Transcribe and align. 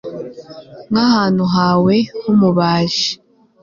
nk'ahantu 0.89 1.43
hawe 1.55 1.95
h'ubumaji 2.21 3.07